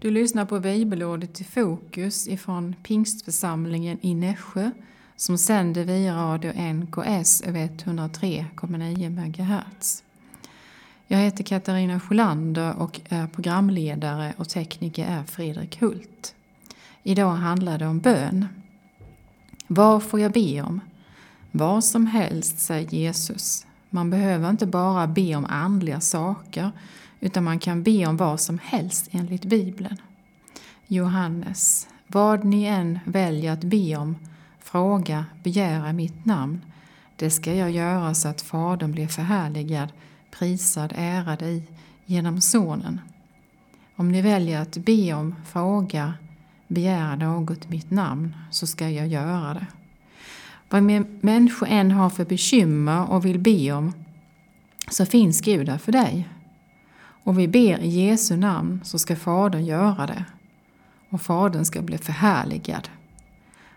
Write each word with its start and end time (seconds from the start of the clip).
Du 0.00 0.10
lyssnar 0.10 0.44
på 0.44 0.60
bibelordet 0.60 1.40
i 1.40 1.44
fokus 1.44 2.28
ifrån 2.28 2.74
pingstförsamlingen 2.82 3.98
i 4.00 4.14
Nässjö 4.14 4.70
som 5.16 5.38
sänder 5.38 5.84
via 5.84 6.16
radio 6.16 6.72
NKS 6.72 7.40
över 7.40 7.66
103,9 7.66 9.10
MHz. 9.10 10.02
Jag 11.06 11.18
heter 11.18 11.44
Katarina 11.44 12.00
Sjölander 12.00 12.76
och 12.76 13.00
är 13.08 13.26
programledare 13.26 14.34
och 14.36 14.48
tekniker 14.48 15.06
är 15.06 15.22
Fredrik 15.22 15.82
Hult. 15.82 16.34
Idag 17.02 17.30
handlar 17.30 17.78
det 17.78 17.86
om 17.86 17.98
bön. 17.98 18.46
Vad 19.66 20.02
får 20.02 20.20
jag 20.20 20.32
be 20.32 20.62
om? 20.62 20.80
Vad 21.50 21.84
som 21.84 22.06
helst, 22.06 22.58
säger 22.58 22.90
Jesus. 22.90 23.66
Man 23.90 24.10
behöver 24.10 24.50
inte 24.50 24.66
bara 24.66 25.06
be 25.06 25.34
om 25.36 25.46
andliga 25.48 26.00
saker 26.00 26.70
utan 27.20 27.44
man 27.44 27.58
kan 27.58 27.82
be 27.82 28.06
om 28.06 28.16
vad 28.16 28.40
som 28.40 28.58
helst 28.62 29.08
enligt 29.10 29.44
Bibeln. 29.44 29.96
Johannes, 30.86 31.88
vad 32.06 32.44
ni 32.44 32.64
än 32.64 32.98
väljer 33.04 33.52
att 33.52 33.64
be 33.64 33.96
om, 33.96 34.16
fråga, 34.60 35.24
begära 35.42 35.92
mitt 35.92 36.24
namn. 36.24 36.60
Det 37.16 37.30
ska 37.30 37.54
jag 37.54 37.70
göra 37.70 38.14
så 38.14 38.28
att 38.28 38.42
Fadern 38.42 38.92
blir 38.92 39.08
förhärligad, 39.08 39.88
prisad, 40.30 40.92
ärad 40.96 41.42
i 41.42 41.62
genom 42.06 42.40
Sonen. 42.40 43.00
Om 43.96 44.12
ni 44.12 44.22
väljer 44.22 44.60
att 44.60 44.76
be 44.76 45.14
om, 45.14 45.34
fråga, 45.46 46.14
begära 46.68 47.16
något 47.16 47.68
mitt 47.68 47.90
namn 47.90 48.36
så 48.50 48.66
ska 48.66 48.90
jag 48.90 49.06
göra 49.06 49.54
det. 49.54 49.66
Vad 50.68 50.82
människor 51.22 51.68
än 51.68 51.90
har 51.90 52.10
för 52.10 52.24
bekymmer 52.24 53.10
och 53.10 53.24
vill 53.24 53.38
be 53.38 53.72
om 53.72 53.92
så 54.88 55.06
finns 55.06 55.40
Gud 55.40 55.66
där 55.66 55.78
för 55.78 55.92
dig. 55.92 56.28
Och 57.24 57.38
vi 57.38 57.48
ber 57.48 57.78
i 57.78 57.88
Jesu 57.88 58.36
namn 58.36 58.80
så 58.84 58.98
ska 58.98 59.16
Fadern 59.16 59.64
göra 59.64 60.06
det. 60.06 60.24
Och 61.10 61.22
Fadern 61.22 61.64
ska 61.64 61.82
bli 61.82 61.98
förhärligad. 61.98 62.88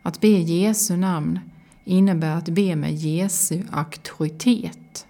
Att 0.02 0.22
be 0.22 0.28
i 0.28 0.62
Jesu 0.62 0.98
namn 0.98 1.40
innebär 1.84 2.36
att 2.36 2.50
be 2.50 2.76
med 2.76 2.94
Jesu 2.94 3.62
auktoritet. 3.72 5.06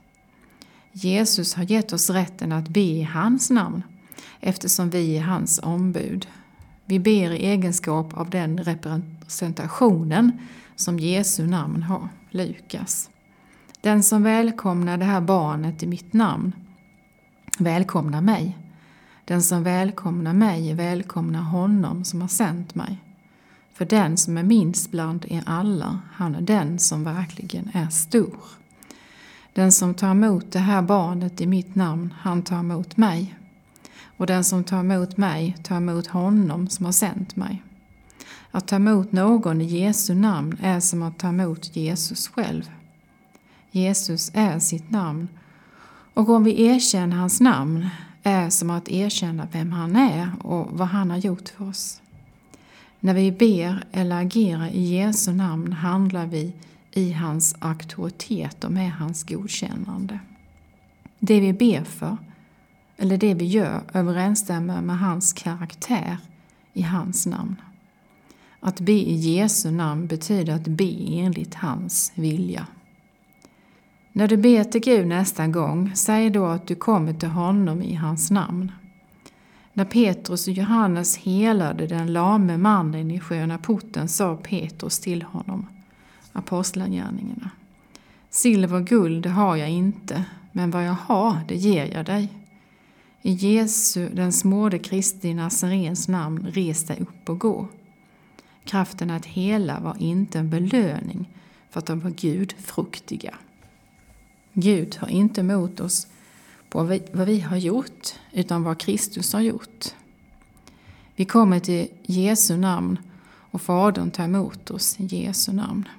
Jesus 0.92 1.54
har 1.54 1.64
gett 1.64 1.94
oss 1.94 2.10
rätten 2.10 2.52
att 2.52 2.68
be 2.68 2.80
i 2.80 3.04
hans 3.04 3.50
namn 3.50 3.84
eftersom 4.40 4.90
vi 4.90 5.18
är 5.18 5.22
hans 5.22 5.60
ombud. 5.64 6.28
Vi 6.86 7.00
ber 7.00 7.32
i 7.32 7.46
egenskap 7.46 8.14
av 8.14 8.30
den 8.30 8.60
representationen 8.64 10.32
som 10.76 11.00
Jesu 11.00 11.48
namn 11.48 11.84
har, 11.84 12.10
Lukas. 12.30 13.10
Den 13.82 14.04
som 14.04 14.24
välkomnar 14.24 14.98
det 14.98 15.06
här 15.06 15.22
barnet 15.22 15.84
i 15.84 15.88
mitt 15.88 16.14
namn 16.14 16.54
välkomnar 17.60 18.22
mig. 18.22 18.58
Den 19.26 19.44
som 19.44 19.64
välkomnar 19.64 20.34
mig 20.34 20.74
välkomnar 20.74 21.42
honom 21.42 22.04
som 22.04 22.22
har 22.22 22.28
sänt 22.28 22.76
mig. 22.76 22.98
För 23.74 23.86
den 23.86 24.18
som 24.18 24.38
är 24.38 24.44
minst 24.44 24.92
bland 24.92 25.26
er 25.30 25.44
alla, 25.46 26.00
han 26.14 26.36
är 26.36 26.42
den 26.42 26.80
som 26.80 27.04
verkligen 27.04 27.70
är 27.74 27.90
stor. 27.90 28.36
Den 29.54 29.72
som 29.72 29.94
tar 29.94 30.12
emot 30.12 30.52
det 30.52 30.60
här 30.60 30.82
barnet 30.82 31.42
i 31.42 31.48
mitt 31.48 31.76
namn, 31.76 32.14
han 32.20 32.42
tar 32.42 32.60
emot 32.60 32.98
mig. 32.98 33.36
Och 34.18 34.26
den 34.26 34.44
som 34.44 34.64
tar 34.64 34.80
emot 34.80 35.18
mig 35.18 35.58
tar 35.64 35.78
emot 35.78 36.08
honom 36.08 36.70
som 36.70 36.86
har 36.86 36.94
sänt 36.94 37.36
mig. 37.36 37.64
Att 38.52 38.68
ta 38.68 38.76
emot 38.76 39.12
någon 39.12 39.62
i 39.62 39.66
Jesu 39.66 40.16
namn 40.16 40.58
är 40.62 40.80
som 40.80 41.04
att 41.04 41.20
ta 41.20 41.28
emot 41.28 41.76
Jesus 41.76 42.28
själv. 42.28 42.72
Jesus 43.72 44.32
är 44.34 44.60
sitt 44.60 44.90
namn 44.90 45.28
och 46.14 46.30
om 46.30 46.44
vi 46.44 46.66
erkänner 46.66 47.18
hans 47.18 47.42
namn 47.42 47.90
är 48.24 48.50
som 48.50 48.70
att 48.70 48.90
erkänna 48.90 49.48
vem 49.52 49.72
han 49.72 49.96
är 49.96 50.32
och 50.42 50.68
vad 50.72 50.88
han 50.88 51.12
har 51.12 51.18
gjort 51.18 51.50
för 51.50 51.70
oss. 51.70 52.02
När 53.00 53.14
vi 53.14 53.32
ber 53.32 53.84
eller 53.92 54.22
agerar 54.22 54.68
i 54.68 54.82
Jesu 54.82 55.34
namn 55.34 55.74
handlar 55.74 56.26
vi 56.26 56.54
i 56.92 57.12
hans 57.12 57.56
auktoritet 57.60 58.64
och 58.64 58.72
med 58.72 58.92
hans 58.92 59.24
godkännande. 59.24 60.20
Det 61.20 61.40
vi 61.40 61.54
ber 61.54 61.84
för, 61.84 62.18
eller 62.98 63.18
det 63.18 63.34
vi 63.34 63.46
gör, 63.46 63.82
överensstämmer 63.94 64.82
med 64.82 65.00
hans 65.00 65.34
karaktär 65.34 66.18
i 66.74 66.82
hans 66.82 67.26
namn. 67.26 67.56
Att 68.60 68.80
be 68.80 68.92
i 68.92 69.16
Jesu 69.16 69.72
namn 69.72 70.08
betyder 70.08 70.54
att 70.56 70.68
be 70.68 70.94
enligt 71.10 71.56
hans 71.56 72.12
vilja. 72.16 72.68
När 74.16 74.28
du 74.28 74.38
ber 74.38 74.64
till 74.64 74.82
Gud 74.82 75.08
nästa 75.08 75.48
gång, 75.48 75.92
säg 75.96 76.30
då 76.30 76.46
att 76.46 76.68
du 76.68 76.76
kommer 76.76 77.14
till 77.14 77.30
honom 77.30 77.82
i 77.82 77.94
hans 77.94 78.32
namn. 78.32 78.72
När 79.74 79.86
Petrus 79.86 80.48
och 80.48 80.54
Johannes 80.54 81.18
helade 81.18 81.88
den 81.88 82.14
lame 82.14 82.58
mannen 82.58 83.12
i 83.12 83.20
sköna 83.20 83.58
porten 83.58 84.10
sa 84.10 84.36
Petrus 84.36 85.00
till 85.00 85.24
honom, 85.24 85.68
Apostlagärningarna. 86.34 87.50
Silver 88.30 88.76
och 88.76 88.88
guld 88.88 89.26
har 89.26 89.56
jag 89.56 89.70
inte, 89.70 90.26
men 90.52 90.72
vad 90.72 90.86
jag 90.86 90.98
har 91.06 91.38
det 91.48 91.56
ger 91.56 91.86
jag 91.86 92.06
dig. 92.06 92.30
I 93.22 93.32
Jesu, 93.32 94.10
den 94.10 94.34
småde 94.34 94.80
Kristi 94.80 95.34
Nazarens 95.34 96.08
namn, 96.08 96.48
res 96.52 96.86
dig 96.86 97.00
upp 97.00 97.30
och 97.30 97.40
gå. 97.40 97.68
Kraften 98.64 99.10
att 99.10 99.26
hela 99.26 99.80
var 99.80 99.96
inte 100.00 100.40
en 100.40 100.50
belöning 100.50 101.30
för 101.70 101.80
att 101.80 101.86
de 101.86 102.00
var 102.00 102.10
gudfruktiga. 102.10 103.36
Gud 104.54 104.98
har 105.00 105.08
inte 105.08 105.42
emot 105.42 105.80
oss 105.80 106.08
på 106.70 106.84
vad 107.14 107.28
vi 107.28 107.40
har 107.40 107.58
gjort, 107.58 108.14
utan 108.32 108.64
vad 108.64 108.80
Kristus 108.80 109.34
har 109.34 109.42
gjort. 109.42 109.86
Vi 111.16 111.26
kommer 111.26 111.60
till 111.60 111.88
Jesu 112.04 112.58
namn 112.58 112.98
och 113.52 113.62
Fadern 113.62 114.12
tar 114.12 114.24
emot 114.24 114.72
oss 114.72 115.00
i 115.00 115.06
Jesu 115.06 115.52
namn. 115.52 115.90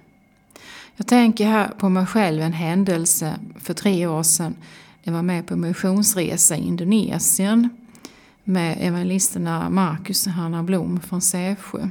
Jag 0.97 1.07
tänker 1.07 1.47
här 1.47 1.69
på 1.69 1.89
mig 1.89 2.07
själv 2.07 2.43
en 2.43 2.53
händelse 2.53 3.39
för 3.59 3.75
tre 3.75 4.07
år 4.07 4.23
sedan. 4.23 4.55
Jag 5.03 5.13
var 5.13 5.23
med 5.23 5.47
på 5.47 5.57
missionsresa 5.57 6.57
i 6.57 6.61
Indonesien 6.61 7.69
med 8.45 8.77
evangelisterna 8.81 9.71
Marcus 9.71 10.27
och 10.27 10.33
Hanna 10.33 10.63
Blom 10.63 11.01
från 11.01 11.21
Sävsjö. 11.21 11.89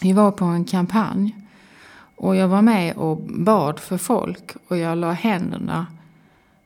Vi 0.00 0.12
var 0.12 0.30
på 0.30 0.44
en 0.44 0.64
kampanj 0.64 1.36
och 2.22 2.36
jag 2.36 2.48
var 2.48 2.62
med 2.62 2.96
och 2.96 3.16
bad 3.16 3.80
för 3.80 3.98
folk 3.98 4.50
och 4.68 4.76
jag 4.76 4.98
la 4.98 5.12
händerna 5.12 5.86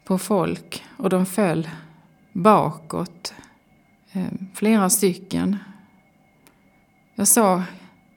på 0.04 0.18
folk 0.18 0.84
och 0.96 1.08
de 1.08 1.26
föll 1.26 1.68
bakåt, 2.32 3.34
eh, 4.12 4.26
flera 4.54 4.90
stycken. 4.90 5.56
Jag 7.14 7.28
sa 7.28 7.62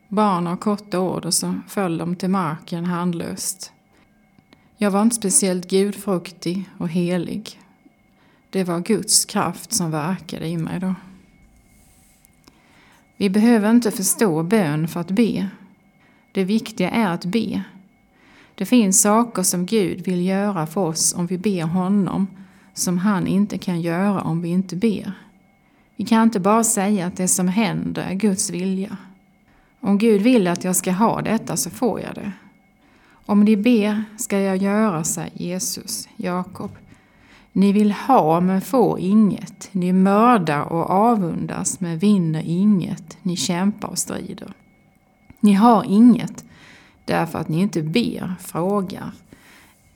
barn 0.07 0.47
av 0.47 0.55
korta 0.55 0.99
ord 0.99 1.25
och 1.25 1.33
så 1.33 1.53
föll 1.67 1.97
de 1.97 2.15
till 2.15 2.29
marken 2.29 2.85
handlöst. 2.85 3.71
Jag 4.77 4.91
var 4.91 5.01
inte 5.01 5.15
speciellt 5.15 5.69
gudfruktig 5.69 6.69
och 6.77 6.89
helig. 6.89 7.59
Det 8.49 8.63
var 8.63 8.79
Guds 8.79 9.25
kraft 9.25 9.73
som 9.73 9.91
verkade 9.91 10.47
i 10.47 10.57
mig 10.57 10.79
då. 10.79 10.95
Vi 13.17 13.29
behöver 13.29 13.69
inte 13.69 13.91
förstå 13.91 14.43
bön 14.43 14.87
för 14.87 14.99
att 14.99 15.11
be. 15.11 15.49
Det 16.39 16.45
viktiga 16.45 16.89
är 16.89 17.07
att 17.07 17.25
be. 17.25 17.63
Det 18.55 18.65
finns 18.65 19.01
saker 19.01 19.43
som 19.43 19.65
Gud 19.65 20.05
vill 20.05 20.25
göra 20.25 20.67
för 20.67 20.81
oss 20.81 21.15
om 21.17 21.27
vi 21.27 21.37
ber 21.37 21.63
honom 21.63 22.27
som 22.73 22.97
han 22.97 23.27
inte 23.27 23.57
kan 23.57 23.81
göra 23.81 24.21
om 24.21 24.41
vi 24.41 24.49
inte 24.49 24.75
ber. 24.75 25.11
Vi 25.95 26.05
kan 26.05 26.23
inte 26.23 26.39
bara 26.39 26.63
säga 26.63 27.07
att 27.07 27.17
det 27.17 27.27
som 27.27 27.47
händer 27.47 28.01
är 28.01 28.13
Guds 28.13 28.49
vilja. 28.49 28.97
Om 29.79 29.97
Gud 29.97 30.21
vill 30.21 30.47
att 30.47 30.63
jag 30.63 30.75
ska 30.75 30.91
ha 30.91 31.21
detta 31.21 31.57
så 31.57 31.69
får 31.69 32.01
jag 32.01 32.15
det. 32.15 32.31
Om 33.25 33.43
ni 33.43 33.57
ber 33.57 34.03
ska 34.17 34.39
jag 34.39 34.57
göra, 34.57 35.03
säger 35.03 35.31
Jesus, 35.33 36.09
Jakob. 36.15 36.71
Ni 37.53 37.71
vill 37.71 37.91
ha 37.91 38.39
men 38.39 38.61
får 38.61 38.99
inget. 38.99 39.69
Ni 39.71 39.93
mördar 39.93 40.61
och 40.61 40.89
avundas 40.89 41.79
men 41.79 41.97
vinner 41.97 42.43
inget. 42.45 43.17
Ni 43.21 43.35
kämpar 43.35 43.87
och 43.87 43.97
strider. 43.97 44.53
Ni 45.39 45.53
har 45.53 45.83
inget 45.87 46.45
därför 47.05 47.39
att 47.39 47.49
ni 47.49 47.61
inte 47.61 47.81
ber, 47.81 48.35
frågar. 48.39 49.11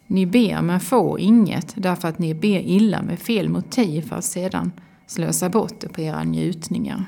Ni 0.07 0.25
ber 0.25 0.62
men 0.62 0.80
får 0.80 1.19
inget 1.19 1.74
därför 1.78 2.07
att 2.07 2.19
ni 2.19 2.34
ber 2.34 2.60
illa 2.60 3.01
med 3.01 3.19
fel 3.19 3.50
motiv 3.50 4.01
för 4.01 4.16
att 4.16 4.25
sedan 4.25 4.72
slösa 5.07 5.50
bort 5.50 5.80
det 5.80 5.90
på 5.90 6.01
era 6.01 6.24
njutningar. 6.24 7.06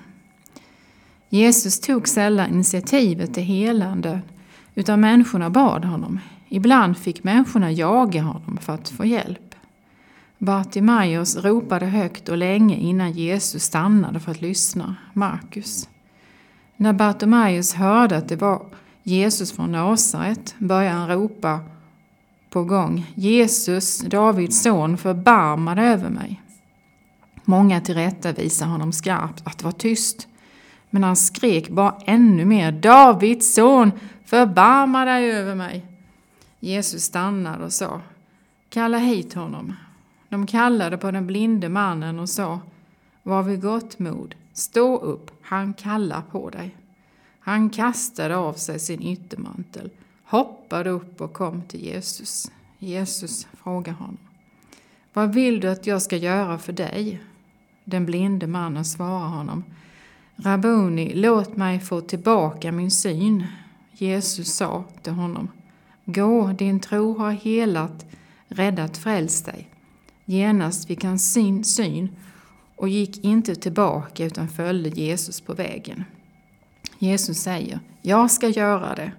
Jesus 1.30 1.80
tog 1.80 2.08
sällan 2.08 2.54
initiativet 2.54 3.34
till 3.34 3.44
helande 3.44 4.22
utan 4.76 5.00
människorna 5.00 5.50
bad 5.50 5.86
honom. 5.86 6.20
Ibland 6.50 6.98
fick 6.98 7.24
människorna 7.24 7.72
jaga 7.72 8.22
honom 8.22 8.58
för 8.62 8.74
att 8.74 8.90
få 8.90 9.06
hjälp. 9.06 9.56
Bartimaeus 10.38 11.36
ropade 11.38 11.86
högt 11.86 12.30
och 12.30 12.38
länge 12.38 12.76
innan 12.76 13.12
Jesus 13.12 13.64
stannade 13.64 14.20
för 14.20 14.32
att 14.32 14.42
lyssna. 14.42 14.96
Markus. 15.14 15.90
När 16.78 16.94
Bartimaeus 16.94 17.74
hörde 17.74 18.18
att 18.18 18.30
det 18.30 18.36
var 18.36 18.66
Jesus 19.04 19.52
från 19.52 19.72
Nasaret 19.72 20.56
började 20.58 20.96
han 20.96 21.10
ropa 21.10 21.60
på 22.50 22.64
gång 22.64 23.12
Jesus, 23.16 24.00
Davids 24.00 24.64
son, 24.64 24.98
förbarma 24.98 25.76
dig 25.76 25.88
över 25.88 26.10
mig. 26.10 26.42
Många 27.46 27.82
tillrättavisar 27.82 28.66
honom 28.66 28.94
skarpt 28.94 29.42
att 29.48 29.64
vara 29.64 29.74
tyst. 29.74 30.28
Men 30.90 31.04
han 31.04 31.16
skrek 31.16 31.70
bara 31.70 31.96
ännu 32.06 32.46
mer 32.46 32.72
Davids 32.72 33.54
son, 33.54 33.92
förbarma 34.26 35.06
dig 35.06 35.32
över 35.32 35.56
mig. 35.56 35.86
Jesus 36.60 37.04
stannade 37.04 37.66
och 37.66 37.74
sa 37.74 38.02
Kalla 38.70 38.98
hit 38.98 39.34
honom. 39.34 39.74
De 40.30 40.48
kallade 40.48 40.98
på 40.98 41.12
den 41.12 41.28
blinde 41.28 41.70
mannen 41.70 42.20
och 42.20 42.30
sa 42.30 42.60
Var 43.24 43.44
vid 43.44 43.62
gott 43.62 44.00
mod, 44.00 44.36
stå 44.54 44.98
upp, 44.98 45.35
han 45.46 45.74
kallar 45.74 46.22
på 46.22 46.50
dig. 46.50 46.76
Han 47.40 47.70
kastade 47.70 48.36
av 48.38 48.54
sig 48.54 48.80
sin 48.80 49.02
yttermantel, 49.02 49.90
hoppade 50.24 50.90
upp 50.90 51.22
och 51.22 51.34
kom 51.34 51.62
till 51.62 51.86
Jesus. 51.86 52.52
Jesus 52.80 53.48
frågar 53.64 53.94
honom 53.94 54.18
Vad 55.14 55.34
vill 55.34 55.60
du 55.60 55.70
att 55.70 55.88
jag 55.88 56.02
ska 56.02 56.18
göra 56.18 56.58
för 56.58 56.74
dig? 56.74 57.22
Den 57.84 58.06
blinde 58.06 58.48
mannen 58.48 58.86
svarar 58.86 59.28
honom 59.28 59.64
Rabuni, 60.36 61.14
låt 61.14 61.58
mig 61.58 61.80
få 61.80 62.02
tillbaka 62.02 62.72
min 62.72 62.92
syn. 62.92 63.48
Jesus 63.92 64.56
sa 64.56 64.84
till 65.02 65.14
honom 65.14 65.48
Gå, 66.06 66.48
din 66.48 66.80
tro 66.80 67.18
har 67.18 67.32
helat, 67.32 68.06
räddat, 68.48 68.98
frälst 68.98 69.46
dig. 69.46 69.70
Genast 70.26 70.88
fick 70.88 71.04
han 71.04 71.20
sin 71.20 71.64
syn 71.64 72.16
och 72.76 72.90
gick 72.90 73.24
inte 73.24 73.56
tillbaka 73.56 74.26
utan 74.26 74.48
följde 74.48 74.90
Jesus 74.90 75.42
på 75.42 75.54
vägen. 75.54 76.04
Jesus 77.00 77.38
säger, 77.38 77.80
jag 78.02 78.32
ska 78.32 78.48
göra 78.48 78.96
det. 78.96 79.12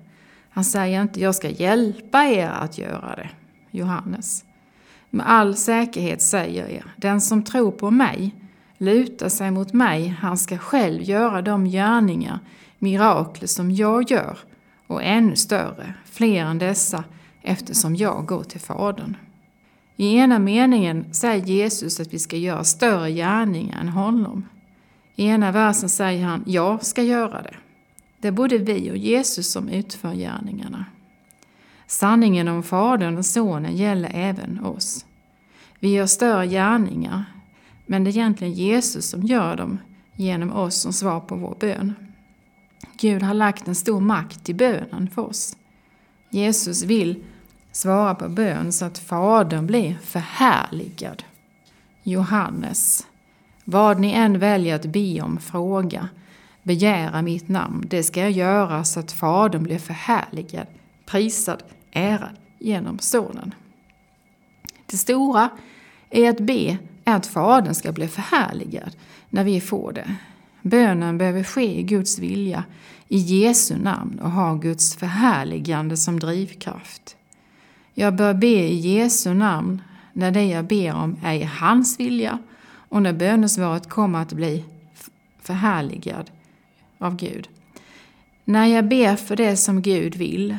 Han 0.50 0.64
säger 0.64 1.02
inte, 1.02 1.20
jag 1.20 1.34
ska 1.34 1.48
hjälpa 1.48 2.24
er 2.24 2.48
att 2.48 2.78
göra 2.78 3.16
det. 3.16 3.30
Johannes. 3.70 4.44
Med 5.10 5.30
all 5.30 5.56
säkerhet 5.56 6.22
säger 6.22 6.68
er, 6.68 6.84
den 6.96 7.20
som 7.20 7.42
tror 7.42 7.70
på 7.70 7.90
mig, 7.90 8.34
lutar 8.78 9.28
sig 9.28 9.50
mot 9.50 9.72
mig, 9.72 10.08
han 10.08 10.38
ska 10.38 10.58
själv 10.58 11.02
göra 11.02 11.42
de 11.42 11.64
gärningar, 11.64 12.38
mirakler 12.78 13.46
som 13.46 13.70
jag 13.70 14.10
gör 14.10 14.38
och 14.86 15.02
ännu 15.02 15.36
större, 15.36 15.94
fler 16.04 16.44
än 16.44 16.58
dessa, 16.58 17.04
eftersom 17.42 17.96
jag 17.96 18.26
går 18.26 18.42
till 18.42 18.60
Fadern. 18.60 19.16
I 19.96 20.16
ena 20.16 20.38
meningen 20.38 21.04
säger 21.12 21.44
Jesus 21.44 22.00
att 22.00 22.14
vi 22.14 22.18
ska 22.18 22.36
göra 22.36 22.64
större 22.64 23.10
gärningar 23.12 23.80
än 23.80 23.88
honom. 23.88 24.48
I 25.16 25.26
ena 25.26 25.52
versen 25.52 25.88
säger 25.88 26.24
han, 26.24 26.44
jag 26.46 26.84
ska 26.84 27.02
göra 27.02 27.42
det. 27.42 27.56
Det 28.20 28.28
är 28.28 28.32
både 28.32 28.58
vi 28.58 28.90
och 28.90 28.96
Jesus 28.96 29.50
som 29.52 29.68
utför 29.68 30.14
gärningarna. 30.14 30.84
Sanningen 31.86 32.48
om 32.48 32.62
Fadern 32.62 33.18
och 33.18 33.26
Sonen 33.26 33.76
gäller 33.76 34.10
även 34.14 34.64
oss. 34.64 35.06
Vi 35.80 35.92
gör 35.92 36.06
större 36.06 36.46
gärningar, 36.46 37.24
men 37.86 38.04
det 38.04 38.10
är 38.10 38.16
egentligen 38.16 38.52
Jesus 38.52 39.10
som 39.10 39.22
gör 39.22 39.56
dem 39.56 39.78
genom 40.14 40.52
oss 40.52 40.74
som 40.74 40.92
svar 40.92 41.20
på 41.20 41.36
vår 41.36 41.56
bön. 41.60 41.94
Gud 42.98 43.22
har 43.22 43.34
lagt 43.34 43.68
en 43.68 43.74
stor 43.74 44.00
makt 44.00 44.48
i 44.48 44.54
bönen 44.54 45.10
för 45.14 45.22
oss. 45.22 45.56
Jesus 46.30 46.82
vill 46.82 47.24
svara 47.76 48.14
på 48.14 48.28
bön 48.28 48.72
så 48.72 48.84
att 48.84 48.98
Fadern 48.98 49.66
blir 49.66 49.98
förhärligad. 50.02 51.22
Johannes. 52.02 53.06
Vad 53.64 54.00
ni 54.00 54.12
än 54.12 54.38
väljer 54.38 54.74
att 54.74 54.86
be 54.86 55.20
om, 55.20 55.38
fråga, 55.38 56.08
begära 56.62 57.22
mitt 57.22 57.48
namn, 57.48 57.84
det 57.88 58.02
ska 58.02 58.20
jag 58.20 58.30
göra 58.30 58.84
så 58.84 59.00
att 59.00 59.12
Fadern 59.12 59.62
blir 59.62 59.78
förhärligad, 59.78 60.66
prisad, 61.06 61.62
ärad 61.92 62.36
genom 62.58 62.98
Sonen. 62.98 63.54
Det 64.86 64.96
stora 64.96 65.48
är 66.10 66.30
att 66.30 66.40
be 66.40 66.78
är 67.04 67.16
att 67.16 67.26
Fadern 67.26 67.74
ska 67.74 67.92
bli 67.92 68.08
förhärligad 68.08 68.96
när 69.30 69.44
vi 69.44 69.60
får 69.60 69.92
det. 69.92 70.14
Bönen 70.62 71.18
behöver 71.18 71.44
ske 71.44 71.78
i 71.78 71.82
Guds 71.82 72.18
vilja, 72.18 72.64
i 73.08 73.18
Jesu 73.18 73.76
namn 73.76 74.18
och 74.18 74.30
ha 74.30 74.54
Guds 74.54 74.96
förhärligande 74.96 75.96
som 75.96 76.20
drivkraft. 76.20 77.15
Jag 77.98 78.16
bör 78.16 78.34
be 78.34 78.46
i 78.46 78.74
Jesu 78.74 79.34
namn 79.34 79.82
när 80.12 80.30
det 80.30 80.44
jag 80.44 80.64
ber 80.64 80.94
om 80.94 81.16
är 81.22 81.34
i 81.34 81.42
hans 81.42 82.00
vilja 82.00 82.38
och 82.88 83.02
när 83.02 83.12
bönesvaret 83.12 83.88
kommer 83.88 84.22
att 84.22 84.32
bli 84.32 84.64
förhärligad 85.40 86.30
av 86.98 87.16
Gud. 87.16 87.48
När 88.44 88.66
jag 88.66 88.88
ber 88.88 89.16
för 89.16 89.36
det 89.36 89.56
som 89.56 89.82
Gud 89.82 90.14
vill, 90.14 90.56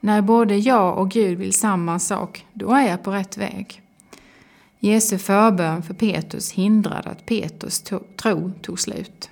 när 0.00 0.22
både 0.22 0.56
jag 0.56 0.98
och 0.98 1.10
Gud 1.10 1.38
vill 1.38 1.52
samma 1.52 1.98
sak, 1.98 2.46
då 2.52 2.70
är 2.70 2.88
jag 2.88 3.02
på 3.02 3.12
rätt 3.12 3.36
väg. 3.36 3.82
Jesu 4.78 5.18
förbön 5.18 5.82
för 5.82 5.94
Petrus 5.94 6.52
hindrade 6.52 7.10
att 7.10 7.26
Petrus 7.26 7.84
tro 8.16 8.52
tog 8.62 8.80
slut. 8.80 9.30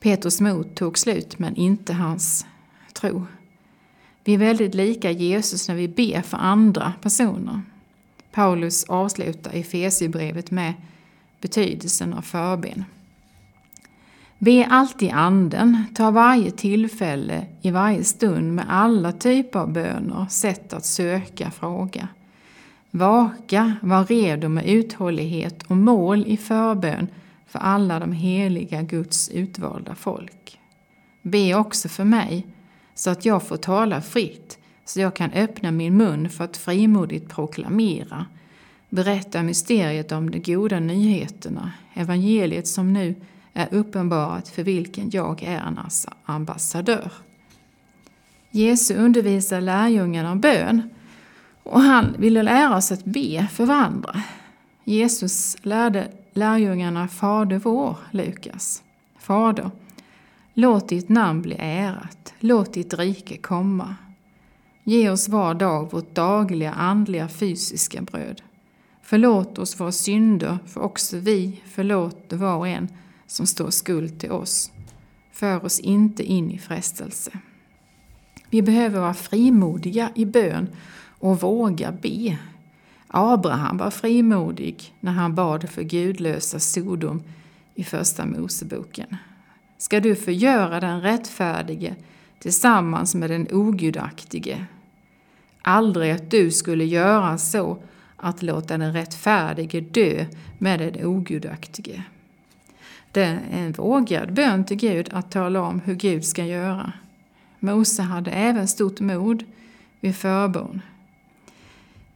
Petrus 0.00 0.40
mod 0.40 0.74
tog 0.74 0.98
slut, 0.98 1.38
men 1.38 1.56
inte 1.56 1.92
hans 1.92 2.46
tro. 2.92 3.26
Vi 4.28 4.34
är 4.34 4.38
väldigt 4.38 4.74
lika 4.74 5.10
Jesus 5.10 5.68
när 5.68 5.74
vi 5.74 5.88
ber 5.88 6.22
för 6.22 6.36
andra 6.36 6.92
personer. 7.02 7.60
Paulus 8.32 8.84
avslutar 8.84 9.50
Efesierbrevet 9.54 10.50
med 10.50 10.74
betydelsen 11.40 12.12
av 12.12 12.22
förben. 12.22 12.84
Be 14.38 14.66
alltid 14.70 15.10
anden, 15.12 15.84
ta 15.94 16.10
varje 16.10 16.50
tillfälle 16.50 17.46
i 17.62 17.70
varje 17.70 18.04
stund 18.04 18.54
med 18.54 18.64
alla 18.68 19.12
typer 19.12 19.58
av 19.58 19.72
böner, 19.72 20.26
sätt 20.30 20.72
att 20.72 20.84
söka, 20.84 21.50
fråga. 21.50 22.08
Vaka, 22.90 23.76
var 23.82 24.04
redo 24.04 24.48
med 24.48 24.66
uthållighet 24.66 25.62
och 25.62 25.76
mål 25.76 26.24
i 26.26 26.36
förbön 26.36 27.08
för 27.46 27.58
alla 27.58 27.98
de 27.98 28.12
heliga 28.12 28.82
Guds 28.82 29.28
utvalda 29.28 29.94
folk. 29.94 30.58
Be 31.22 31.54
också 31.54 31.88
för 31.88 32.04
mig, 32.04 32.46
så 32.98 33.10
att 33.10 33.24
jag 33.24 33.42
får 33.42 33.56
tala 33.56 34.00
fritt, 34.00 34.58
så 34.84 35.00
jag 35.00 35.16
kan 35.16 35.32
öppna 35.32 35.70
min 35.70 35.96
mun 35.96 36.30
för 36.30 36.44
att 36.44 36.56
frimodigt 36.56 37.28
proklamera, 37.28 38.26
berätta 38.88 39.42
mysteriet 39.42 40.12
om 40.12 40.30
de 40.30 40.38
goda 40.38 40.80
nyheterna, 40.80 41.72
evangeliet 41.94 42.68
som 42.68 42.92
nu 42.92 43.14
är 43.52 43.74
uppenbarat 43.74 44.48
för 44.48 44.62
vilken 44.62 45.10
jag 45.10 45.42
är 45.42 45.60
en 45.60 45.78
ambassadör. 46.24 47.12
Jesus 48.50 48.96
undervisar 48.96 49.60
lärjungarna 49.60 50.32
om 50.32 50.40
bön 50.40 50.90
och 51.62 51.80
han 51.80 52.14
ville 52.18 52.42
lära 52.42 52.76
oss 52.76 52.92
att 52.92 53.04
be 53.04 53.46
för 53.52 53.66
varandra. 53.66 54.22
Jesus 54.84 55.56
lärde 55.62 56.08
lärjungarna 56.32 57.08
Fader 57.08 57.58
vår, 57.58 57.96
Lukas. 58.10 58.82
Fader, 59.18 59.70
låt 60.58 60.88
ditt 60.88 61.08
namn 61.08 61.42
bli 61.42 61.56
ärat, 61.58 62.34
låt 62.40 62.72
ditt 62.72 62.94
rike 62.94 63.36
komma. 63.36 63.96
Ge 64.84 65.10
oss 65.10 65.28
var 65.28 65.54
dag 65.54 65.92
vårt 65.92 66.14
dagliga 66.14 66.72
andliga 66.72 67.28
fysiska 67.28 68.02
bröd. 68.02 68.42
Förlåt 69.02 69.58
oss 69.58 69.80
våra 69.80 69.92
synder, 69.92 70.58
för 70.66 70.80
också 70.80 71.18
vi 71.18 71.62
förlåter 71.66 72.36
var 72.36 72.56
och 72.56 72.68
en 72.68 72.88
som 73.26 73.46
står 73.46 73.70
skuld 73.70 74.20
till 74.20 74.30
oss. 74.30 74.72
För 75.32 75.64
oss 75.64 75.80
inte 75.80 76.22
in 76.22 76.50
i 76.50 76.58
frestelse. 76.58 77.30
Vi 78.50 78.62
behöver 78.62 79.00
vara 79.00 79.14
frimodiga 79.14 80.10
i 80.14 80.24
bön 80.24 80.68
och 81.18 81.40
våga 81.40 81.92
be. 81.92 82.38
Abraham 83.06 83.76
var 83.76 83.90
frimodig 83.90 84.94
när 85.00 85.12
han 85.12 85.34
bad 85.34 85.70
för 85.70 85.82
gudlösa 85.82 86.60
Sodom 86.60 87.22
i 87.74 87.84
Första 87.84 88.26
Moseboken. 88.26 89.16
Ska 89.78 90.00
du 90.00 90.16
förgöra 90.16 90.80
den 90.80 91.00
rättfärdige 91.00 91.96
tillsammans 92.38 93.14
med 93.14 93.30
den 93.30 93.46
ogudaktige? 93.52 94.64
Aldrig 95.62 96.10
att 96.10 96.30
du 96.30 96.50
skulle 96.50 96.84
göra 96.84 97.38
så 97.38 97.78
att 98.16 98.42
låta 98.42 98.78
den 98.78 98.92
rättfärdige 98.92 99.80
dö 99.80 100.26
med 100.58 100.80
den 100.80 101.06
ogudaktige. 101.06 102.02
Det 103.12 103.22
är 103.22 103.40
en 103.52 103.72
vågad 103.72 104.32
bön 104.32 104.64
till 104.64 104.76
Gud 104.76 105.08
att 105.12 105.30
tala 105.30 105.62
om 105.62 105.80
hur 105.80 105.94
Gud 105.94 106.24
ska 106.24 106.44
göra. 106.44 106.92
Mose 107.58 108.02
hade 108.02 108.30
även 108.30 108.68
stort 108.68 109.00
mod 109.00 109.44
vid 110.00 110.16
förbön. 110.16 110.80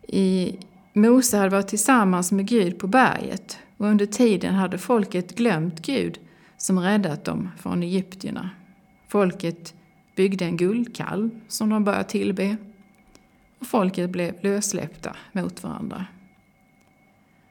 I 0.08 0.56
Mose 0.92 1.36
hade 1.36 1.50
varit 1.50 1.68
tillsammans 1.68 2.32
med 2.32 2.46
Gud 2.46 2.78
på 2.78 2.86
berget 2.86 3.58
och 3.76 3.86
under 3.86 4.06
tiden 4.06 4.54
hade 4.54 4.78
folket 4.78 5.36
glömt 5.36 5.82
Gud 5.82 6.18
som 6.62 6.78
räddat 6.78 7.24
dem 7.24 7.50
från 7.58 7.82
egyptierna. 7.82 8.50
Folket 9.08 9.74
byggde 10.16 10.44
en 10.44 10.56
guldkalv 10.56 11.30
som 11.48 11.70
de 11.70 11.84
började 11.84 12.04
tillbe 12.04 12.56
och 13.58 13.66
folket 13.66 14.10
blev 14.10 14.34
lössläppta 14.40 15.16
mot 15.32 15.62
varandra. 15.62 16.06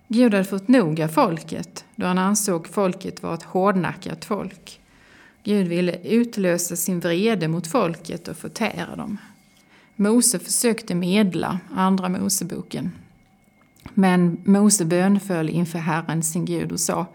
Gud 0.08 0.34
hade 0.34 0.46
fått 0.46 0.68
nog 0.68 1.02
av 1.02 1.08
folket 1.08 1.86
då 1.96 2.06
han 2.06 2.18
ansåg 2.18 2.68
folket 2.68 3.24
vara 3.24 3.34
ett 3.34 3.44
hårdnackat 3.44 4.26
folk. 4.26 4.80
Gud 5.44 5.68
ville 5.68 5.98
utlösa 6.04 6.76
sin 6.76 7.00
vrede 7.00 7.48
mot 7.48 7.68
folket 7.68 8.28
och 8.28 8.38
förtära 8.38 8.96
dem. 8.96 9.18
Mose 9.96 10.40
försökte 10.40 10.96
medla, 10.96 11.60
Andra 11.76 12.10
Moseboken. 12.10 12.92
Men 13.94 14.38
Mose 14.46 14.86
bönföll 14.86 15.50
inför 15.50 15.80
Herren 15.80 16.24
sin 16.24 16.46
Gud 16.46 16.72
och 16.72 16.80
sa 16.80 17.06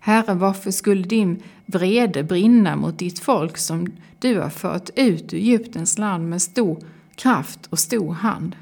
Herre, 0.00 0.34
varför 0.34 0.70
skulle 0.70 1.02
din 1.02 1.42
vrede 1.66 2.22
brinna 2.22 2.76
mot 2.76 2.98
ditt 2.98 3.18
folk 3.18 3.56
som 3.56 3.86
du 4.18 4.40
har 4.40 4.50
fört 4.50 4.90
ut 4.96 5.34
ur 5.34 5.38
Egyptens 5.38 5.98
land 5.98 6.28
med 6.28 6.42
stor 6.42 6.78
kraft 7.14 7.66
och 7.66 7.78
stor 7.78 8.12
hand? 8.12 8.56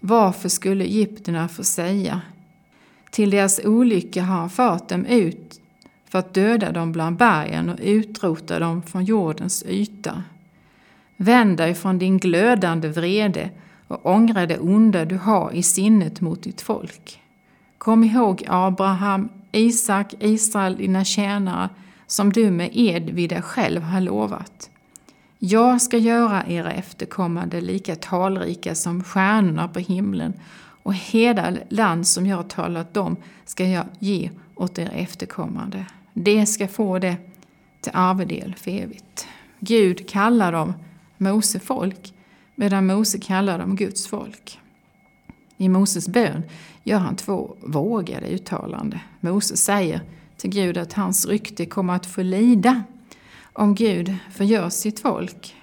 Varför 0.00 0.48
skulle 0.48 0.84
egyptierna 0.84 1.48
få 1.48 1.64
säga 1.64 2.20
till 3.10 3.30
deras 3.30 3.60
olycka 3.64 4.22
har 4.22 4.36
han 4.36 4.50
fört 4.50 4.88
dem 4.88 5.06
ut 5.06 5.60
för 6.08 6.18
att 6.18 6.34
döda 6.34 6.72
dem 6.72 6.92
bland 6.92 7.16
bergen 7.16 7.68
och 7.68 7.78
utrota 7.82 8.58
dem 8.58 8.82
från 8.82 9.04
jordens 9.04 9.64
yta. 9.68 10.22
Vänd 11.16 11.56
dig 11.56 11.74
från 11.74 11.98
din 11.98 12.18
glödande 12.18 12.88
vrede 12.88 13.50
och 13.88 14.06
ångra 14.06 14.46
det 14.46 14.58
onda 14.58 15.04
du 15.04 15.16
har 15.16 15.52
i 15.52 15.62
sinnet 15.62 16.20
mot 16.20 16.42
ditt 16.42 16.60
folk. 16.60 17.20
Kom 17.78 18.04
ihåg 18.04 18.44
Abraham, 18.48 19.28
Isak, 19.52 20.14
Israel, 20.20 20.76
dina 20.76 21.04
tjänare, 21.04 21.68
som 22.06 22.32
du 22.32 22.50
med 22.50 22.70
ed 22.72 23.10
vid 23.10 23.30
dig 23.30 23.42
själv 23.42 23.82
har 23.82 24.00
lovat. 24.00 24.70
Jag 25.38 25.82
ska 25.82 25.98
göra 25.98 26.46
era 26.46 26.72
efterkommande 26.72 27.60
lika 27.60 27.96
talrika 27.96 28.74
som 28.74 29.04
stjärnorna 29.04 29.68
på 29.68 29.78
himlen 29.78 30.32
och 30.82 30.94
hela 30.94 31.52
land 31.68 32.06
som 32.06 32.26
jag 32.26 32.36
har 32.36 32.42
talat 32.42 32.96
om 32.96 33.16
ska 33.44 33.64
jag 33.64 33.84
ge 33.98 34.30
åt 34.54 34.78
er 34.78 34.90
efterkommande. 34.94 35.86
Det 36.14 36.46
ska 36.46 36.68
få 36.68 36.98
det 36.98 37.16
till 37.80 37.92
arvedel 37.94 38.54
för 38.58 38.70
evigt. 38.70 39.26
Gud 39.60 40.08
kallar 40.08 40.52
dem 40.52 40.74
Mose 41.16 41.60
folk 41.60 42.14
medan 42.54 42.86
Mose 42.86 43.18
kallar 43.18 43.58
dem 43.58 43.76
Guds 43.76 44.06
folk. 44.06 44.58
I 45.60 45.68
Moses 45.68 46.08
bön 46.08 46.42
gör 46.82 46.98
han 46.98 47.16
två 47.16 47.56
vågade 47.60 48.26
uttalanden. 48.26 48.98
Moses 49.20 49.64
säger 49.64 50.00
till 50.36 50.50
Gud 50.50 50.78
att 50.78 50.92
hans 50.92 51.26
rykte 51.26 51.66
kommer 51.66 51.94
att 51.94 52.06
få 52.06 52.22
lida 52.22 52.82
om 53.52 53.74
Gud 53.74 54.16
förgör 54.32 54.70
sitt 54.70 55.00
folk. 55.00 55.54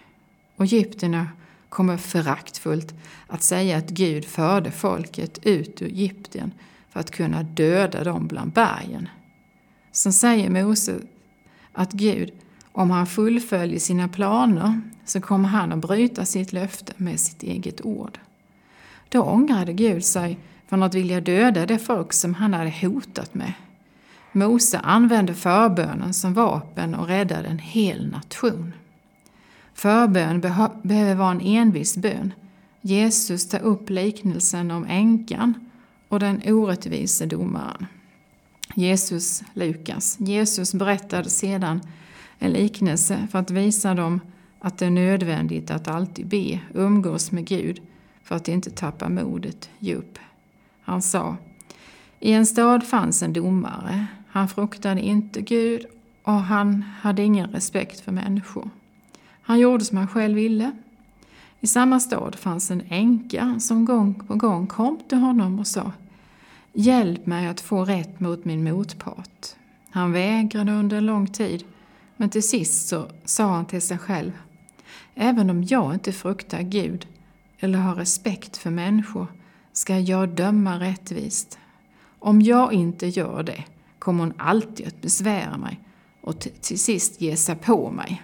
Och 0.55 0.65
egyptierna 0.65 1.27
kommer 1.69 1.97
föraktfullt 1.97 2.93
att 3.27 3.43
säga 3.43 3.77
att 3.77 3.89
Gud 3.89 4.25
förde 4.25 4.71
folket 4.71 5.39
ut 5.43 5.81
ur 5.81 5.87
Egypten 5.87 6.51
för 6.89 6.99
att 6.99 7.11
kunna 7.11 7.43
döda 7.43 8.03
dem 8.03 8.27
bland 8.27 8.51
bergen. 8.51 9.09
Sen 9.91 10.13
säger 10.13 10.49
Mose 10.49 10.99
att 11.73 11.91
Gud, 11.91 12.31
om 12.71 12.91
han 12.91 13.07
fullföljer 13.07 13.79
sina 13.79 14.07
planer, 14.07 14.81
så 15.05 15.21
kommer 15.21 15.49
han 15.49 15.71
att 15.71 15.79
bryta 15.79 16.25
sitt 16.25 16.53
löfte 16.53 16.93
med 16.97 17.19
sitt 17.19 17.43
eget 17.43 17.85
ord. 17.85 18.19
Då 19.09 19.21
ångrade 19.21 19.73
Gud 19.73 20.05
sig 20.05 20.39
från 20.67 20.83
att 20.83 20.93
vilja 20.93 21.21
döda 21.21 21.65
det 21.65 21.79
folk 21.79 22.13
som 22.13 22.33
han 22.33 22.53
hade 22.53 22.73
hotat 22.81 23.33
med. 23.33 23.53
Mose 24.31 24.79
använde 24.79 25.33
förbönen 25.33 26.13
som 26.13 26.33
vapen 26.33 26.95
och 26.95 27.07
räddade 27.07 27.47
en 27.47 27.59
hel 27.59 28.11
nation. 28.11 28.73
Förbön 29.73 30.41
behöver 30.83 31.15
vara 31.15 31.31
en 31.31 31.41
envis 31.41 31.97
bön. 31.97 32.33
Jesus 32.81 33.49
tar 33.49 33.59
upp 33.59 33.89
liknelsen 33.89 34.71
om 34.71 34.85
änkan 34.89 35.53
och 36.09 36.19
den 36.19 36.41
orättvise 36.45 37.25
domaren. 37.25 37.85
Jesus, 38.75 39.43
Lukas. 39.53 40.17
Jesus 40.19 40.73
berättade 40.73 41.29
sedan 41.29 41.81
en 42.39 42.51
liknelse 42.51 43.27
för 43.31 43.39
att 43.39 43.51
visa 43.51 43.93
dem 43.93 44.19
att 44.59 44.77
det 44.77 44.85
är 44.85 44.89
nödvändigt 44.89 45.71
att 45.71 45.87
alltid 45.87 46.27
be, 46.27 46.59
umgås 46.73 47.31
med 47.31 47.47
Gud 47.47 47.81
för 48.25 48.35
att 48.35 48.47
inte 48.47 48.69
tappa 48.69 49.09
modet, 49.09 49.69
ge 49.79 49.95
upp. 49.95 50.19
Han 50.81 51.01
sa, 51.01 51.37
i 52.19 52.31
en 52.31 52.45
stad 52.45 52.83
fanns 52.83 53.23
en 53.23 53.33
domare. 53.33 54.05
Han 54.27 54.47
fruktade 54.47 55.01
inte 55.01 55.41
Gud 55.41 55.85
och 56.23 56.33
han 56.33 56.81
hade 57.01 57.23
ingen 57.23 57.49
respekt 57.49 57.99
för 57.99 58.11
människor. 58.11 58.69
Han 59.41 59.59
gjorde 59.59 59.85
som 59.85 59.97
han 59.97 60.07
själv 60.07 60.35
ville. 60.35 60.71
I 61.59 61.67
samma 61.67 61.99
stad 61.99 62.35
fanns 62.35 62.71
en 62.71 62.81
änka 62.89 63.59
som 63.59 63.85
gång 63.85 64.13
på 64.13 64.35
gång 64.35 64.67
kom 64.67 64.99
till 65.09 65.17
honom 65.17 65.59
och 65.59 65.67
sa 65.67 65.91
Hjälp 66.73 67.25
mig 67.25 67.47
att 67.47 67.61
få 67.61 67.85
rätt 67.85 68.19
mot 68.19 68.45
min 68.45 68.63
motpart. 68.63 69.47
Han 69.89 70.11
vägrade 70.11 70.71
under 70.71 70.97
en 70.97 71.05
lång 71.05 71.27
tid, 71.27 71.63
men 72.17 72.29
till 72.29 72.47
sist 72.47 72.87
så 72.87 73.07
sa 73.25 73.47
han 73.47 73.65
till 73.65 73.81
sig 73.81 73.97
själv 73.97 74.31
Även 75.15 75.49
om 75.49 75.63
jag 75.63 75.93
inte 75.93 76.11
fruktar 76.11 76.61
Gud 76.61 77.07
eller 77.59 77.79
har 77.79 77.95
respekt 77.95 78.57
för 78.57 78.69
människor 78.69 79.27
ska 79.73 79.99
jag 79.99 80.29
döma 80.29 80.79
rättvist. 80.79 81.59
Om 82.19 82.41
jag 82.41 82.73
inte 82.73 83.07
gör 83.07 83.43
det 83.43 83.63
kommer 83.99 84.23
hon 84.23 84.33
alltid 84.37 84.87
att 84.87 85.01
besvära 85.01 85.57
mig 85.57 85.79
och 86.21 86.39
till 86.39 86.79
sist 86.79 87.21
ge 87.21 87.37
sig 87.37 87.55
på 87.55 87.91
mig. 87.91 88.23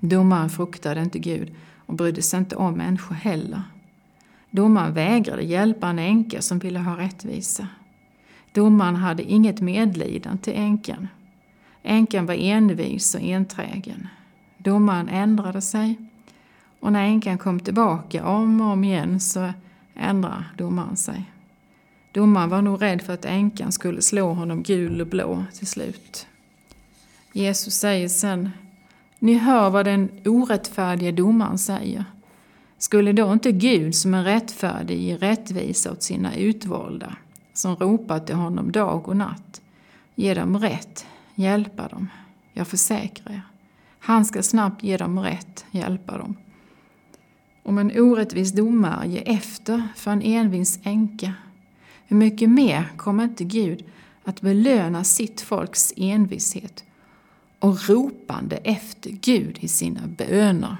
Domaren 0.00 0.50
fruktade 0.50 1.02
inte 1.02 1.18
Gud 1.18 1.54
och 1.86 1.94
brydde 1.94 2.22
sig 2.22 2.38
inte 2.38 2.56
om 2.56 2.74
människor 2.74 3.14
heller. 3.14 3.62
Domaren 4.50 4.94
vägrade 4.94 5.42
hjälpa 5.42 5.88
en 5.88 5.98
änka 5.98 6.42
som 6.42 6.58
ville 6.58 6.78
ha 6.78 6.98
rättvisa. 6.98 7.68
Domaren 8.52 8.96
hade 8.96 9.22
inget 9.22 9.60
medlidande 9.60 10.42
till 10.42 10.52
änkan. 10.56 11.08
Änkan 11.82 12.26
var 12.26 12.34
envis 12.34 13.14
och 13.14 13.20
enträgen. 13.20 14.08
Domaren 14.58 15.08
ändrade 15.08 15.60
sig 15.60 16.09
och 16.80 16.92
när 16.92 17.04
änkan 17.04 17.38
kom 17.38 17.60
tillbaka 17.60 18.26
om 18.26 18.60
och 18.60 18.66
om 18.66 18.84
igen 18.84 19.20
så 19.20 19.52
ändrade 19.94 20.44
domaren 20.58 20.96
sig. 20.96 21.32
Domaren 22.12 22.50
var 22.50 22.62
nog 22.62 22.82
rädd 22.82 23.02
för 23.02 23.14
att 23.14 23.24
änkan 23.24 23.72
skulle 23.72 24.02
slå 24.02 24.32
honom 24.32 24.62
gul 24.62 25.00
och 25.00 25.06
blå 25.06 25.44
till 25.54 25.66
slut. 25.66 26.26
Jesus 27.32 27.74
säger 27.74 28.08
sen 28.08 28.50
ni 29.18 29.34
hör 29.34 29.70
vad 29.70 29.84
den 29.84 30.10
orättfärdiga 30.24 31.12
domaren 31.12 31.58
säger. 31.58 32.04
Skulle 32.78 33.12
då 33.12 33.32
inte 33.32 33.52
Gud 33.52 33.94
som 33.94 34.14
är 34.14 34.24
rättfärdig 34.24 35.00
ge 35.00 35.16
rättvisa 35.16 35.92
åt 35.92 36.02
sina 36.02 36.34
utvalda, 36.34 37.16
som 37.52 37.76
ropar 37.76 38.18
till 38.18 38.34
honom 38.34 38.72
dag 38.72 39.08
och 39.08 39.16
natt, 39.16 39.60
ge 40.14 40.34
dem 40.34 40.58
rätt, 40.58 41.06
hjälpa 41.34 41.88
dem? 41.88 42.08
Jag 42.52 42.68
försäkrar 42.68 43.32
er, 43.34 43.42
han 43.98 44.24
ska 44.24 44.42
snabbt 44.42 44.82
ge 44.82 44.96
dem 44.96 45.18
rätt, 45.20 45.64
hjälpa 45.70 46.18
dem. 46.18 46.36
Om 47.62 47.78
en 47.78 48.00
orättvis 48.00 48.52
domare 48.52 49.08
ger 49.08 49.22
efter 49.26 49.88
för 49.96 50.10
en 50.10 50.22
envis 50.22 50.78
änka, 50.82 51.34
hur 52.06 52.16
mycket 52.16 52.50
mer 52.50 52.88
kommer 52.96 53.24
inte 53.24 53.44
Gud 53.44 53.84
att 54.24 54.40
belöna 54.40 55.04
sitt 55.04 55.40
folks 55.40 55.92
envishet 55.96 56.84
och 57.58 57.88
ropande 57.88 58.56
efter 58.56 59.10
Gud 59.10 59.58
i 59.60 59.68
sina 59.68 60.00
böner. 60.06 60.76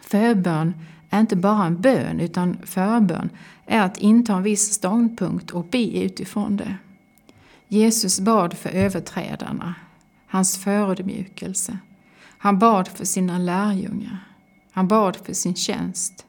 Förbön 0.00 0.74
är 1.10 1.20
inte 1.20 1.36
bara 1.36 1.66
en 1.66 1.80
bön 1.80 2.20
utan 2.20 2.56
förbön 2.64 3.30
är 3.66 3.82
att 3.82 3.98
inta 3.98 4.36
en 4.36 4.42
viss 4.42 4.72
ståndpunkt 4.72 5.50
och 5.50 5.64
be 5.64 6.02
utifrån 6.04 6.56
det. 6.56 6.76
Jesus 7.68 8.20
bad 8.20 8.54
för 8.58 8.70
överträdarna, 8.70 9.74
hans 10.26 10.58
förödmjukelse. 10.58 11.78
Han 12.38 12.58
bad 12.58 12.88
för 12.88 13.04
sina 13.04 13.38
lärjungar. 13.38 14.18
Han 14.78 14.88
bad 14.88 15.16
för 15.16 15.32
sin 15.32 15.54
tjänst, 15.54 16.26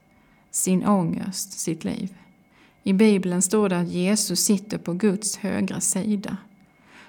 sin 0.52 0.86
ångest, 0.86 1.60
sitt 1.60 1.84
liv. 1.84 2.14
I 2.84 2.94
Bibeln 2.94 3.42
står 3.42 3.70
det 3.70 3.80
att 3.80 3.90
Jesus 3.90 4.40
sitter 4.40 4.78
på 4.78 4.94
Guds 4.94 5.38
högra 5.38 5.80
sida 5.80 6.38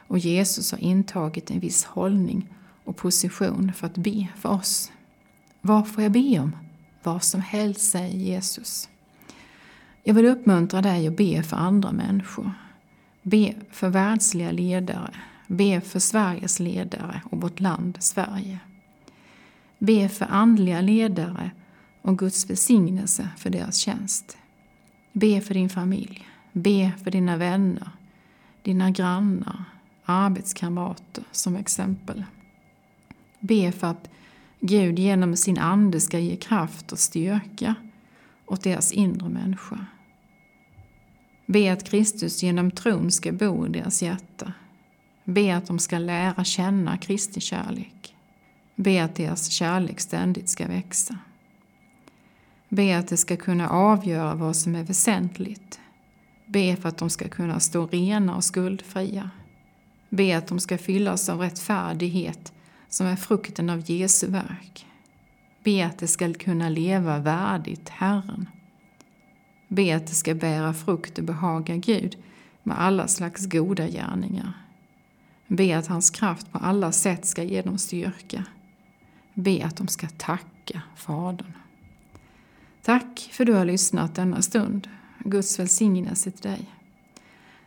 och 0.08 0.18
Jesus 0.18 0.72
har 0.72 0.78
intagit 0.78 1.50
en 1.50 1.60
viss 1.60 1.84
hållning 1.84 2.48
och 2.84 2.96
position 2.96 3.72
för 3.72 3.86
att 3.86 3.96
be 3.96 4.26
för 4.36 4.48
oss. 4.48 4.92
Vad 5.60 5.88
får 5.88 6.02
jag 6.02 6.12
be 6.12 6.38
om? 6.38 6.56
Vad 7.02 7.22
som 7.22 7.40
helst, 7.40 7.90
säger 7.90 8.18
Jesus. 8.18 8.88
Jag 10.02 10.14
vill 10.14 10.26
uppmuntra 10.26 10.82
dig 10.82 11.06
att 11.06 11.16
be 11.16 11.42
för 11.42 11.56
andra 11.56 11.92
människor. 11.92 12.52
Be 13.22 13.54
för 13.70 13.88
världsliga 13.88 14.52
ledare. 14.52 15.14
Be 15.46 15.80
för 15.80 15.98
Sveriges 15.98 16.60
ledare 16.60 17.22
och 17.30 17.40
vårt 17.40 17.60
land 17.60 17.96
Sverige. 18.00 18.58
Be 19.82 20.08
för 20.08 20.24
andliga 20.24 20.80
ledare 20.80 21.50
och 22.02 22.18
Guds 22.18 22.50
välsignelse 22.50 23.28
för 23.36 23.50
deras 23.50 23.76
tjänst. 23.76 24.38
Be 25.12 25.40
för 25.40 25.54
din 25.54 25.68
familj. 25.68 26.26
Be 26.52 26.92
för 27.04 27.10
dina 27.10 27.36
vänner, 27.36 27.90
dina 28.62 28.90
grannar, 28.90 29.64
arbetskamrater 30.04 31.24
som 31.30 31.56
exempel. 31.56 32.24
Be 33.40 33.72
för 33.72 33.86
att 33.86 34.10
Gud 34.60 34.98
genom 34.98 35.36
sin 35.36 35.58
ande 35.58 36.00
ska 36.00 36.18
ge 36.18 36.36
kraft 36.36 36.92
och 36.92 36.98
styrka 36.98 37.74
åt 38.46 38.62
deras 38.62 38.92
inre 38.92 39.28
människa. 39.28 39.86
Be 41.46 41.72
att 41.72 41.84
Kristus 41.84 42.42
genom 42.42 42.70
tron 42.70 43.10
ska 43.10 43.32
bo 43.32 43.66
i 43.66 43.68
deras 43.68 44.02
hjärta. 44.02 44.52
Be 45.24 45.56
att 45.56 45.66
de 45.66 45.78
ska 45.78 45.98
lära 45.98 46.44
känna 46.44 46.98
Kristi 46.98 47.40
kärlek. 47.40 48.14
Be 48.74 49.04
att 49.04 49.14
deras 49.14 49.50
kärlek 49.50 50.00
ständigt 50.00 50.48
ska 50.48 50.66
växa. 50.66 51.18
Be 52.68 52.98
att 52.98 53.08
de 53.08 53.16
ska 53.16 53.36
kunna 53.36 53.68
avgöra 53.68 54.34
vad 54.34 54.56
som 54.56 54.74
är 54.74 54.84
väsentligt. 54.84 55.80
Be 56.46 56.76
för 56.76 56.88
att 56.88 56.98
de 56.98 57.10
ska 57.10 57.28
kunna 57.28 57.60
stå 57.60 57.86
rena 57.86 58.36
och 58.36 58.44
skuldfria. 58.44 59.30
Be 60.08 60.36
att 60.36 60.46
de 60.46 60.60
ska 60.60 60.78
fyllas 60.78 61.28
av 61.28 61.40
rättfärdighet 61.40 62.52
som 62.88 63.06
är 63.06 63.16
frukten 63.16 63.70
av 63.70 63.90
Jesu 63.90 64.26
verk. 64.26 64.86
Be 65.64 65.86
att 65.86 65.98
de 65.98 66.06
ska 66.06 66.32
kunna 66.32 66.68
leva 66.68 67.18
värdigt 67.18 67.88
Herren. 67.88 68.48
Be 69.68 69.96
att 69.96 70.06
de 70.06 70.14
ska 70.14 70.34
bära 70.34 70.74
frukt 70.74 71.18
och 71.18 71.24
behaga 71.24 71.76
Gud 71.76 72.16
med 72.62 72.80
alla 72.80 73.08
slags 73.08 73.46
goda 73.46 73.88
gärningar. 73.88 74.52
Be 75.46 75.78
att 75.78 75.86
hans 75.86 76.10
kraft 76.10 76.52
på 76.52 76.58
alla 76.58 76.92
sätt 76.92 77.24
ska 77.26 77.42
ge 77.42 77.62
dem 77.62 77.78
styrka. 77.78 78.44
Be 79.34 79.64
att 79.64 79.76
de 79.76 79.88
ska 79.88 80.08
tacka 80.08 80.82
Fadern. 80.96 81.52
Tack 82.82 83.28
för 83.32 83.44
du 83.44 83.52
har 83.52 83.64
lyssnat 83.64 84.14
denna 84.14 84.42
stund. 84.42 84.88
Guds 85.24 85.58
välsignelse 85.58 86.30
till 86.30 86.50
dig. 86.50 86.66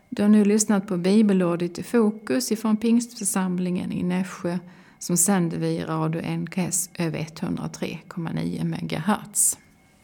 Du 0.10 0.22
har 0.22 0.30
nu 0.30 0.46
lyssnat 0.46 0.88
på 0.88 0.98
bibelordet 0.98 1.80
i 1.80 1.84
fokus 1.84 2.52
ifrån 2.52 2.78
Pingstförsamlingen 2.78 3.92
i 3.92 4.04
Nässjö 4.04 4.60
som 5.00 5.18
sänder 5.18 5.58
via 5.58 5.88
Radio 5.88 6.38
NKS 6.38 6.90
över 6.94 7.20
103,9 7.20 8.64
MHz. 8.64 9.58